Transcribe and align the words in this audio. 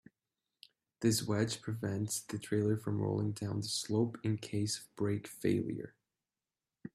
This 1.01 1.21
wedge 1.27 1.61
prevents 1.61 2.21
the 2.21 2.39
trailer 2.39 2.75
from 2.75 2.99
rolling 2.99 3.33
down 3.33 3.57
the 3.57 3.67
slope 3.67 4.17
in 4.23 4.39
case 4.39 4.79
of 4.79 4.95
brake 4.95 5.27
failure. 5.27 5.93